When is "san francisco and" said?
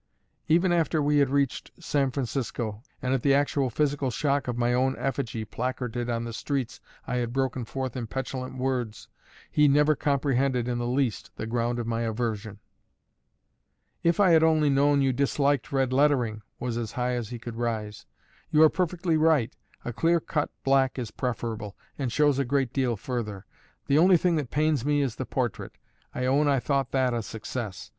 1.79-3.13